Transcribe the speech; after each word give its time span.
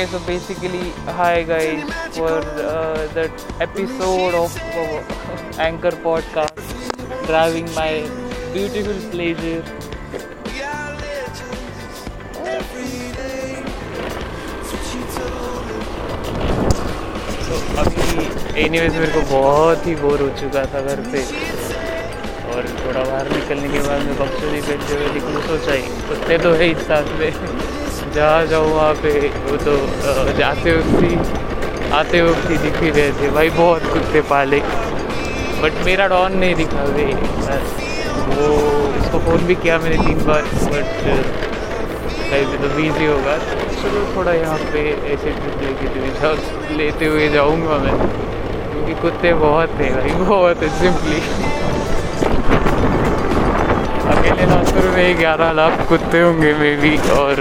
Okay, 0.00 0.12
so 0.12 0.18
basically, 0.20 0.92
hi 1.04 1.42
guys, 1.42 1.82
for 2.16 2.38
uh, 2.58 3.06
that 3.12 3.30
episode 3.60 4.34
of 4.34 4.56
uh, 4.72 5.60
Anchor 5.60 5.90
Podcast, 5.90 6.56
driving 7.26 7.68
my 7.74 8.08
beautiful 8.54 8.96
pleasure. 9.10 9.60
तो 17.44 17.58
अभी 17.82 18.62
anyways 18.62 18.96
मेरे 18.96 19.12
को 19.12 19.20
बहुत 19.30 19.86
ही 19.86 19.94
bore 19.96 20.22
हो 20.22 20.28
चुका 20.40 20.64
था 20.72 20.80
घर 20.80 21.02
पे 21.12 21.24
और 22.54 22.72
थोड़ा 22.80 23.04
बाहर 23.04 23.28
निकलने 23.36 23.68
के 23.68 23.84
बाद 23.88 24.06
मैं 24.06 24.16
बक्सों 24.22 24.54
पहनते 24.62 24.94
हुए 24.94 25.12
निकलूँ 25.20 25.42
सोचा 25.48 25.72
ही 25.72 25.84
कुत्ते 26.08 26.38
तो 26.38 26.54
है 26.54 26.64
ही 26.64 26.74
साथ 26.88 27.14
में 27.20 27.79
जहाँ 28.14 28.44
जाऊँ 28.46 28.70
वहाँ 28.70 28.94
पे। 28.94 29.10
वो 29.44 29.56
तो 29.56 29.76
जाते 30.38 30.72
वक्त 30.72 31.02
ही 31.02 31.16
आते 31.92 32.20
वक्त 32.22 32.50
ही 32.50 32.56
दिख 32.58 32.82
ही 32.82 32.90
रहे 32.90 33.10
थे। 33.12 33.30
भाई, 33.30 33.48
बहुत 33.50 33.82
कुत्ते 33.92 34.20
पाले। 34.30 34.60
बट 35.62 35.84
मेरा 35.84 36.06
डॉन 36.06 36.38
नहीं 36.38 36.54
दिखा 36.56 36.84
वे। 36.88 37.04
वो, 38.30 38.46
उसको 39.00 39.18
फ़ोन 39.18 39.46
भी 39.46 39.54
किया 39.54 39.78
मैंने 39.78 39.96
तीन 39.96 40.18
बार। 40.26 40.42
बट 40.42 40.88
कहीं 42.30 42.44
तो 42.52 42.68
बिज़ी 42.76 43.06
होगा 43.06 43.36
चलो, 43.82 44.04
थोड़ा 44.16 44.32
यहाँ 44.32 44.58
पे 44.72 44.80
ऐसे 45.12 45.30
ट्रिप 45.30 45.62
लेके 45.62 46.76
लेते 46.76 47.06
हुए 47.06 47.28
जाऊँगा 47.28 47.78
मैं। 47.78 47.96
क्योंकि 48.72 48.94
कुत्ते 49.02 49.32
बहुत 49.34 49.68
थे 49.78 49.90
भाई, 49.90 50.10
बहुत 50.24 50.62
है 50.62 50.68
सिंपली 50.78 51.20
अकेले 54.20 54.46
नागपुर 54.46 54.86
में 54.94 55.18
ग्यारह 55.18 55.50
लाख 55.52 55.74
कुत्ते 55.88 56.20
होंगे 56.20 56.52
मे 56.54 56.70
भी 56.76 56.96
और 57.12 57.38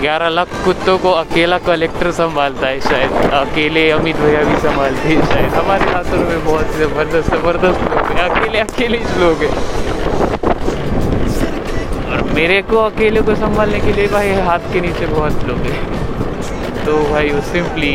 ग्यारह 0.00 0.28
लाख 0.28 0.48
कुत्तों 0.64 0.96
को 0.98 1.10
अकेला 1.12 1.58
कलेक्टर 1.60 2.10
संभालता 2.18 2.66
है 2.66 2.80
शायद। 2.80 3.12
अकेले 3.34 3.84
अमित 3.90 4.16
भैया 4.16 4.42
भी 4.44 4.56
संभालते 4.60 5.08
हैं 5.08 5.26
शायद। 5.28 5.54
हमारे 5.54 5.84
नागपुर 5.86 6.18
में 6.26 6.44
बहुत 6.46 6.76
ज़बरदस्त 6.78 7.30
ज़बरदस्त 7.34 7.80
लोग 7.84 8.10
हैं। 8.10 8.28
अकेले 8.28 8.58
अकेले 8.60 8.98
लोग 9.20 9.44
हैं। 9.44 9.54
और 12.10 12.22
मेरे 12.34 12.60
को 12.70 12.84
अकेले 12.84 13.20
को 13.22 13.34
संभालने 13.36 13.80
के 13.80 13.92
लिए 13.92 14.06
भाई 14.08 14.34
हाथ 14.48 14.72
के 14.72 14.80
नीचे 14.80 15.06
बहुत 15.06 15.44
लोग 15.48 15.64
हैं। 15.70 16.84
तो 16.84 16.98
भाई 17.12 17.30
वो 17.30 17.40
सिंपली 17.52 17.94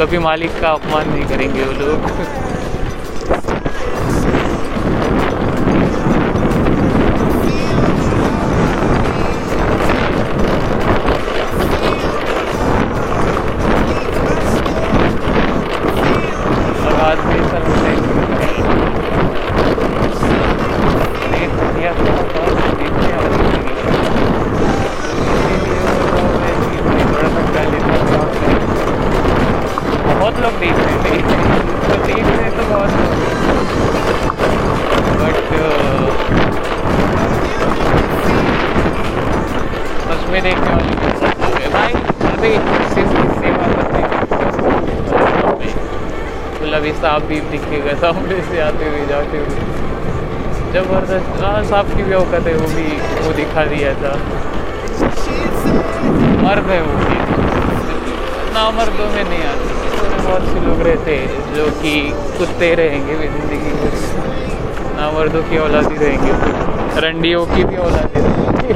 कभी 0.00 0.18
मालिक 0.28 0.60
का 0.60 0.70
अपमान 0.70 1.10
नहीं 1.10 1.28
करेंगे 1.28 1.62
वो 1.62 1.72
लोग। 1.80 2.50
सांप 47.02 47.22
भी 47.28 47.38
दिखेगा 47.50 47.94
सामने 48.00 48.40
से 48.48 48.60
आते 48.62 48.88
हुए, 48.88 49.06
जाते 49.06 49.38
हुए। 49.38 49.56
ज़बरदस्त। 50.74 51.40
हाँ 51.42 51.62
सांप 51.70 51.88
की 51.96 52.02
भी 52.02 52.14
औकत 52.14 52.46
है, 52.46 52.54
वो 52.56 52.68
भी, 52.74 52.84
वो 53.24 53.32
दिखा 53.36 53.64
दिया 53.72 53.92
था। 54.02 54.12
मर्द 56.44 56.70
है 56.70 56.80
वो 56.82 56.94
भी। 57.00 57.16
ना 58.54 58.62
मर्दों 58.78 59.08
में 59.10 59.24
नहीं 59.24 59.42
आते 59.44 59.66
तो 59.98 60.22
बहुत 60.22 60.42
से 60.48 60.60
लोग 60.60 60.80
रहते 60.86 61.16
हैं, 61.16 61.28
जो 61.54 61.66
कि 61.82 61.94
कुत्ते 62.38 62.74
रहेंगे 62.74 63.14
भी 63.16 63.28
ज़िंदगी 63.28 63.72
में। 63.78 63.92
ना 64.96 65.10
मर्दों 65.10 65.42
की 65.42 65.58
औलादी 65.58 65.96
रहेंगे, 65.96 66.32
रंडियों 67.00 67.44
की 67.46 67.64
भी 67.64 67.76
औलादी 67.84 68.20
रहेंगे। 68.20 68.74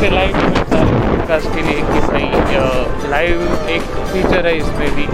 से 0.00 0.08
लाइव 0.10 0.36
मिलता 0.36 0.76
है 0.76 1.00
पॉडकास्ट 1.08 1.54
के 1.54 1.62
लिए 1.62 1.80
कि 1.80 2.00
भाई 2.06 3.08
लाइव 3.10 3.42
एक 3.68 3.82
फीचर 4.12 4.46
है 4.46 4.56
इसमें 4.56 4.94
भी 4.96 5.06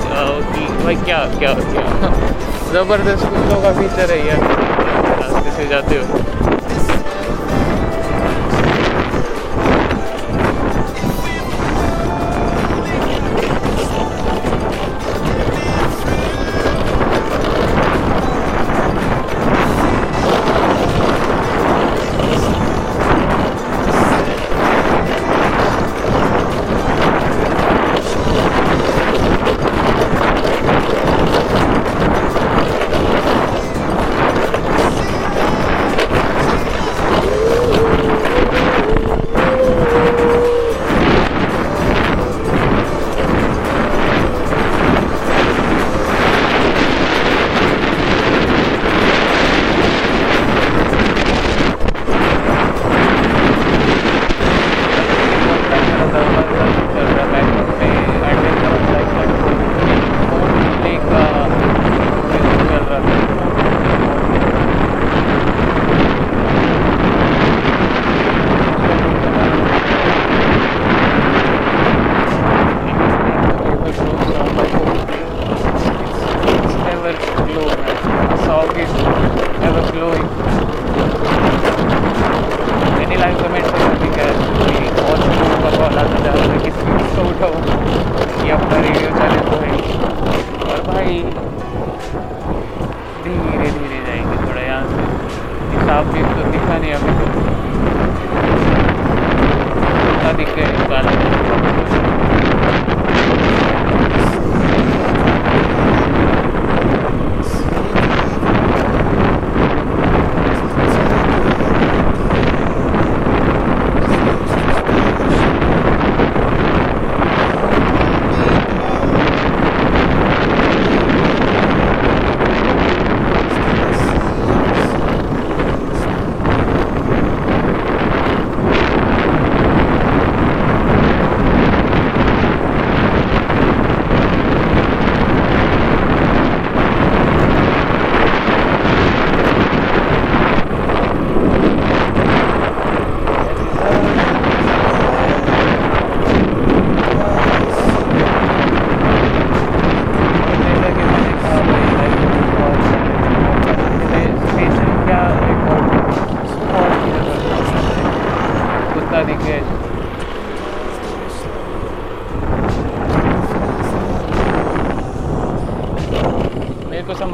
कि 0.52 0.66
भाई 0.84 0.96
क्या 1.04 1.18
क्या 1.38 1.52
क्या। 1.54 2.12
ज़बरदस्त 2.72 3.26
कुत्तों 3.26 3.60
का 3.62 3.72
फीचर 3.80 4.10
है 4.10 4.26
यार। 4.28 4.40
रास्ते 5.22 5.50
से 5.50 5.68
जाते 5.68 5.96
हो? 5.96 6.45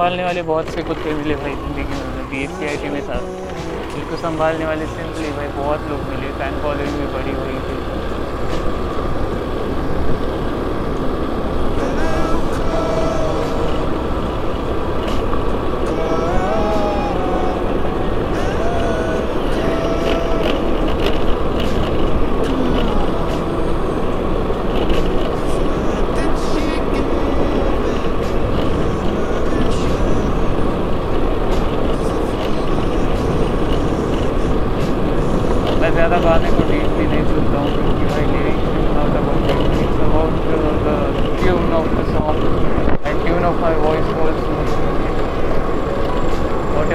संभालने 0.03 0.25
वाले 0.25 0.43
बहुत 0.43 0.69
से 0.75 0.83
कुत्ते 0.83 1.13
मिले 1.15 1.35
भाई 1.43 1.53
ज़िंदगी 1.57 1.99
में 2.15 2.31
B 2.31 2.43
S 2.45 2.51
C 2.53 2.67
I 2.69 2.77
T 2.77 2.89
में 2.91 3.01
था 3.09 3.21
जिसको 3.93 4.17
संभालने 4.23 4.67
वाले 4.67 4.87
सिंपली 4.89 5.31
भाई 5.33 5.49
बहुत 5.57 5.89
लोग 5.91 6.01
मिले 6.09 6.33
फ़ैन 6.39 6.63
फॉलोइंग 6.63 6.99
भी 6.99 7.13
बड़ी 7.15 7.35
हुई 7.35 7.59
थी 7.61 8.11
मैं 35.83 35.89
ज़्यादा 35.93 36.19
गाने 36.21 36.51
को 36.51 36.65
डीपली 36.67 37.05
नहीं 37.05 37.23
सुनता 37.29 37.61
हूँ 37.61 37.71
क्योंकि 37.71 38.05
भाई 38.11 38.27
lyrics 38.27 38.67
not 38.91 39.17
about 39.21 39.49
it's 39.79 39.97
about 40.05 40.37
the 40.85 40.93
tune 41.39 41.73
of 41.75 41.89
the 41.95 42.05
song 42.11 42.45
and 43.07 43.25
tune 43.25 43.47
of 43.47 43.59
my 43.63 43.81
voice 43.81 44.13
also 44.19 44.59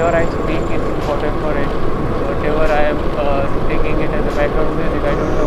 whatever 0.14 0.18
I 0.18 0.26
speak 0.26 0.70
is 0.74 0.84
important 0.90 1.34
for 1.40 1.56
it 1.60 1.72
whatever 2.50 2.70
I 2.74 2.84
am 2.90 3.00
taking 3.70 3.98
it 4.02 4.12
as 4.18 4.28
a 4.28 4.36
background 4.36 4.70
music 4.76 5.02
I 5.08 5.16
don't 5.18 5.32
know 5.38 5.46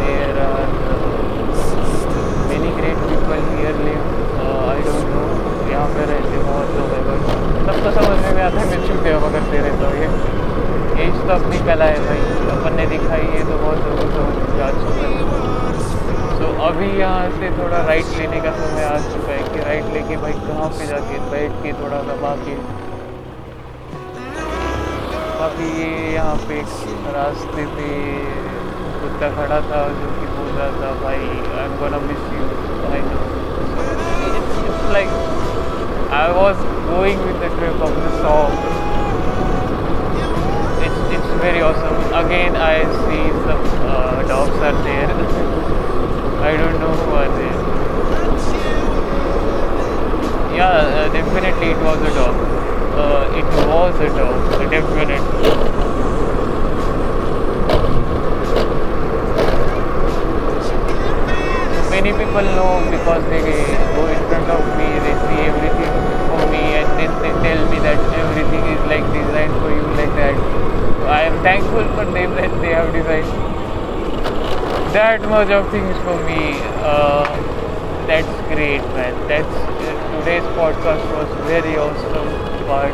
there 0.00 0.40
are 0.42 0.66
many 2.50 2.72
great 2.80 2.98
people 3.04 3.46
here 3.52 3.78
live 3.86 4.02
I 4.48 4.82
don't 4.88 5.06
know 5.12 5.22
यहाँ 5.70 5.86
पे 5.94 6.04
रहते 6.10 6.42
बहुत 6.48 6.74
लोग 6.74 6.92
हैं 6.96 7.04
but 7.06 7.20
सबको 7.70 7.94
समझ 8.00 8.34
में 8.34 8.42
आता 8.42 8.60
है, 8.60 8.66
मैं 8.66 8.82
चुप 8.88 9.00
गया 9.04 9.22
करते 9.36 9.62
रहता 9.68 9.88
हूँ 9.88 9.96
ये। 9.96 11.06
एज 11.06 11.16
तो 11.22 11.32
अपनी 11.32 11.62
कला 11.70 11.84
है 11.84 12.04
भाई। 12.06 12.20
अपन 12.56 12.76
ने 12.76 12.86
दिखाई 12.86 13.32
है 13.36 13.42
तो 13.44 13.58
बहुत 13.64 13.78
को 13.86 14.10
समझ 14.18 14.60
आ 14.60 14.70
चुका 14.82 15.08
है 15.08 15.20
तो 16.40 16.52
अभी 16.66 16.90
यहाँ 16.98 17.30
से 17.40 17.50
थोड़ा 17.56 17.80
राइट 17.86 18.12
लेने 18.18 18.40
का 18.40 18.52
समय 18.60 18.84
आ 18.84 18.94
चुका 19.08 19.32
है 19.32 19.42
कि 19.48 19.64
राइट 19.64 19.92
लेके 19.94 20.16
भाई 20.16 20.38
कहाँ 20.44 20.68
पे 20.78 20.86
जाके 20.86 21.18
बैठ 21.30 21.58
के 21.62 21.72
थोड़ा 21.82 22.02
दबा 22.12 22.36
के 22.44 22.54
अभी 25.44 25.68
ये 25.80 26.12
यहाँ 26.14 26.34
पे 26.48 26.56
रास्ते 27.12 27.64
पे 27.76 27.88
कुत्ता 29.02 29.28
खड़ा 29.36 29.60
था 29.68 29.78
जो 30.00 30.08
कि 30.16 30.26
बोल 30.32 30.50
रहा 30.56 30.66
था 30.80 30.90
भाई 31.02 31.16
I 31.18 31.64
am 31.64 31.76
gonna 31.80 32.00
miss 32.08 32.26
you 32.32 32.48
I 32.90 33.00
know 33.06 33.22
it's 34.40 34.92
like 34.96 35.14
I 36.18 36.36
was 36.40 36.62
going 36.90 37.24
with 37.26 37.40
the 37.44 37.50
trip 37.56 37.82
of 37.88 37.98
the 38.04 38.12
song 38.22 38.88
very 41.42 41.60
awesome. 41.62 42.02
Again, 42.16 42.56
I 42.56 42.80
see 42.96 43.22
some 43.44 43.62
uh, 43.92 44.22
dogs 44.28 44.58
are 44.68 44.74
there. 44.88 45.14
I 46.48 46.52
don't 46.58 46.78
know 46.82 46.92
who 47.00 47.16
are 47.22 47.30
there. 47.38 47.58
Yeah, 50.56 50.68
uh, 50.68 51.12
definitely 51.12 51.70
it 51.70 51.86
was 51.90 52.08
a 52.12 52.14
dog. 52.14 52.59
Uh, 52.92 53.38
it 53.38 53.44
was 53.68 53.94
a 54.00 54.08
dog, 54.08 54.70
definitely. 54.70 55.20
Many 61.90 62.12
people 62.12 62.46
know 62.56 62.80
because 62.90 63.22
they 63.30 63.40
go 63.94 64.06
in 64.06 64.20
front 64.28 64.48
of 64.50 64.62
me, 64.78 64.88
they 65.04 65.14
see 65.26 65.40
everything 65.50 65.92
for 66.30 66.40
me, 66.50 66.62
and 66.80 66.88
then 66.98 67.10
they 67.22 67.32
tell 67.44 67.62
me 67.70 67.78
that 67.80 67.98
everything 68.22 68.64
is 68.74 68.80
like 68.88 69.04
designed 69.12 69.54
for 69.60 69.70
you 69.70 69.86
like 70.00 70.14
that. 70.16 70.36
I 71.06 71.22
am 71.22 71.42
thankful 71.42 71.84
for 71.94 72.04
them 72.04 72.34
that 72.36 72.60
they 72.60 72.72
have 72.72 72.92
designed 72.92 73.26
that 74.94 75.20
much 75.22 75.50
of 75.50 75.70
things 75.70 75.96
for 76.04 76.16
me. 76.24 76.58
Uh, 76.82 77.24
that's 78.06 78.34
great, 78.48 78.82
man. 78.98 79.14
That's 79.28 79.46
uh, 79.46 80.18
today's 80.18 80.42
podcast 80.58 81.04
was 81.14 81.28
very 81.46 81.76
awesome. 81.76 82.59
But 82.70 82.92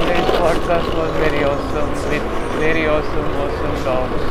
today's 0.00 0.30
podcast 0.42 0.88
was 0.98 1.12
very 1.22 1.44
awesome 1.44 1.90
with 2.10 2.24
very 2.58 2.88
awesome, 2.88 3.28
awesome 3.42 3.84
dogs. 3.84 4.22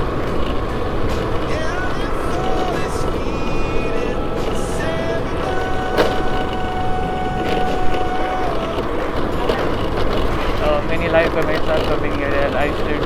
uh, 10.64 10.86
many 10.90 11.08
live 11.08 11.32
comments 11.32 11.68
are 11.70 11.80
coming 11.96 12.14
here 12.18 12.28
and 12.28 12.56
I 12.56 12.68
should 12.84 13.04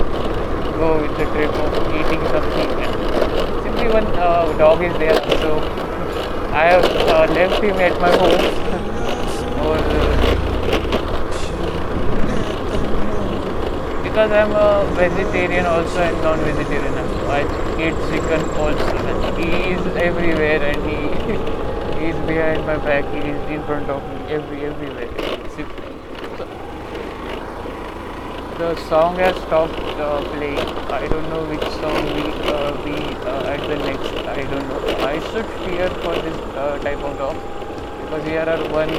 go 0.82 1.00
with 1.00 1.16
the 1.16 1.26
trip 1.26 1.54
of 1.54 1.94
eating 1.94 2.26
something. 2.34 2.70
Simply 3.62 3.88
one 3.90 4.08
uh, 4.18 4.58
dog 4.58 4.82
is 4.82 4.98
there, 4.98 5.14
so 5.42 5.87
I 6.52 6.66
have 6.66 6.86
uh, 6.86 7.34
left 7.34 7.64
him 7.64 7.78
at 7.78 8.00
my 8.00 8.10
home. 8.10 8.44
or, 9.66 9.78
uh, 9.78 10.38
because 14.04 14.32
I'm 14.32 14.52
a 14.52 14.86
vegetarian 14.96 15.66
also 15.66 16.00
and 16.02 16.22
non-vegetarian. 16.24 16.94
I 17.30 17.42
eat 17.78 17.96
chicken 18.10 18.42
also. 18.58 19.36
He 19.38 19.50
is 19.74 19.86
everywhere 19.98 20.64
and 20.64 20.80
he 20.90 20.98
he 22.00 22.06
is 22.12 22.20
behind 22.26 22.66
my 22.66 22.78
back. 22.78 23.04
He 23.14 23.30
is 23.30 23.50
in 23.50 23.64
front 23.66 23.90
of 23.90 24.02
me 24.10 24.34
every 24.34 24.66
everywhere. 24.66 25.10
Simply. 25.56 25.92
So, 26.38 26.48
the 28.58 28.76
song 28.90 29.16
has 29.18 29.36
stopped 29.44 29.78
uh, 30.02 30.20
playing. 30.34 30.58
I 30.90 31.08
don't 31.08 31.30
know 31.30 31.44
which 31.46 31.66
song 31.80 32.06
we 32.16 32.24
uh, 32.52 32.72
be 32.84 32.96
uh, 33.24 33.54
at 33.54 33.62
the 33.70 33.76
next. 33.78 34.14
I 34.36 34.46
don't 34.52 34.68
know. 34.70 34.80
I 35.06 35.20
should 35.30 35.46
fear 35.64 35.90
for 36.02 36.16
this 36.16 36.38
uh, 36.56 36.80
type 36.80 36.98
of 36.98 37.18
dog 37.20 37.36
because 38.02 38.24
here 38.26 38.48
are 38.54 38.64
one 38.78 38.90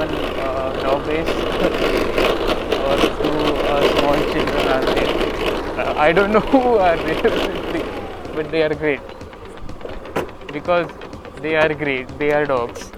one 0.00 0.14
uh, 0.46 0.72
dog 0.80 1.04
base 1.04 1.28
or 2.88 2.96
two 3.20 3.36
uh, 3.68 3.82
small 3.98 4.16
children 4.32 4.68
are 4.76 4.86
there. 4.94 5.12
Uh, 5.78 5.94
I 5.98 6.10
don't 6.12 6.32
know 6.32 6.40
who 6.54 6.62
are 6.78 6.96
there, 6.96 8.32
but 8.34 8.50
they 8.50 8.62
are 8.62 8.74
great 8.74 9.00
because 10.54 10.90
they 11.42 11.56
are 11.56 11.74
great. 11.74 12.18
They 12.18 12.32
are 12.32 12.46
dogs. 12.46 12.92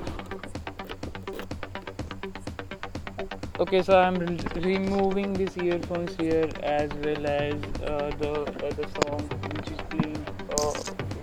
okay 3.64 3.82
so 3.82 3.98
i'm 4.00 4.16
re- 4.16 4.40
removing 4.56 5.34
these 5.34 5.58
earphones 5.58 6.16
here 6.16 6.50
as 6.64 6.90
well 7.06 7.26
as 7.28 7.54
uh, 7.84 8.12
the 8.22 8.32
uh, 8.32 8.72
the 8.80 8.88
song 8.98 9.22
which 9.56 9.72
is 9.76 9.82
playing 9.92 10.22
uh, 10.58 10.74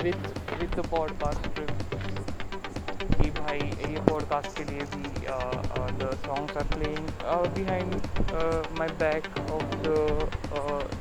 with 0.03 0.21
with 0.61 0.71
the 0.81 0.87
podcast 0.95 1.55
trip 1.55 1.73
कि 3.17 3.31
भाई 3.31 3.59
ये 3.59 4.00
podcast 4.09 4.57
के 4.59 4.65
लिए 4.65 4.85
भी 4.93 5.03
the 5.99 6.11
songs 6.26 6.57
are 6.57 6.65
playing 6.75 7.09
behind 7.57 7.95
my 8.79 8.88
back 9.03 9.29
of 9.59 9.76
the 9.87 9.95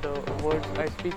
the 0.06 0.42
words 0.44 0.80
I 0.80 0.88
speak 0.98 1.16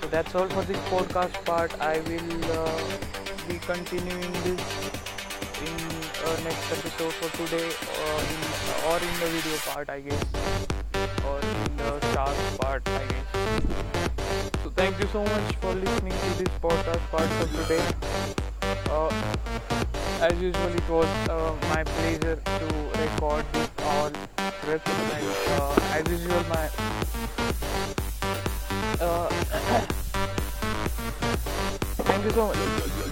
so 0.00 0.08
that's 0.12 0.34
all 0.40 0.48
for 0.56 0.62
this 0.70 0.78
podcast 0.92 1.40
part 1.48 1.78
i 1.88 1.94
will 2.10 2.50
uh, 2.58 2.80
be 3.48 3.58
continuing 3.70 4.32
this 4.46 4.95
in 5.61 5.75
uh, 6.25 6.37
next 6.43 6.71
episode 6.71 7.13
for 7.13 7.29
today 7.37 7.69
or 8.03 8.17
in, 8.33 8.41
or 8.89 8.97
in 8.97 9.13
the 9.19 9.27
video 9.35 9.57
part 9.65 9.89
I 9.89 10.01
guess. 10.01 10.23
Or 11.25 11.39
in 11.39 11.77
the 11.77 11.99
stars 12.11 12.57
part 12.57 12.87
I 12.87 13.05
guess. 13.07 13.25
So 14.63 14.69
thank 14.69 14.99
you 14.99 15.07
so 15.07 15.23
much 15.23 15.55
for 15.55 15.73
listening 15.73 16.13
to 16.13 16.43
this 16.43 16.53
podcast 16.59 17.03
part 17.09 17.31
of 17.41 17.49
today. 17.61 17.83
Uh, 18.89 19.09
as 20.21 20.41
usual 20.41 20.73
it 20.81 20.89
was 20.89 21.07
uh, 21.29 21.55
my 21.69 21.83
pleasure 21.83 22.35
to 22.45 22.67
record 22.99 23.45
this 23.53 23.69
all 23.83 24.11
and 24.67 24.81
uh, 25.59 25.93
as 25.93 26.07
usual 26.09 26.43
my 26.49 26.69
uh, 28.99 29.27
thank 32.03 32.25
you 32.25 32.31
so 32.31 32.47
much 32.47 33.07